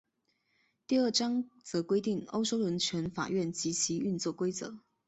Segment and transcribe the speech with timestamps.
[0.87, 4.79] 第二章则规定欧洲人权法院及其运作规则。